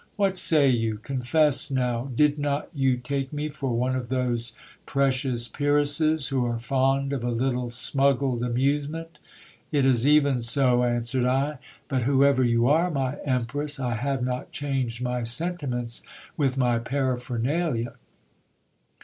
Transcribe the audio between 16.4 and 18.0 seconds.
my paraphernalia.